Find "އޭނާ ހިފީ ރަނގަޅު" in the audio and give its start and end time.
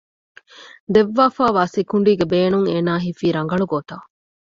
2.71-3.65